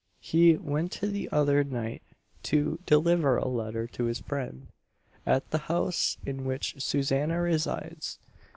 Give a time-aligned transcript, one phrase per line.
[0.19, 2.01] He went the other night,
[2.49, 4.69] to deliver a letter to this friend,
[5.27, 8.17] at the house in which Susanna resides.